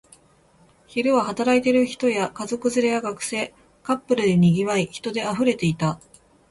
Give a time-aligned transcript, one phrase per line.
[0.87, 3.53] 昼は働いている人や、家族連れや学生、
[3.83, 6.01] カップルで賑わい、人で溢れていた